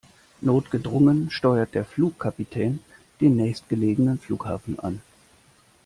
Notgedrungen 0.41 1.29
steuert 1.29 1.75
der 1.75 1.85
Flugkapitän 1.85 2.79
den 3.19 3.35
nächstgelegenen 3.35 4.17
Flughafen 4.17 4.79
an. 4.79 4.99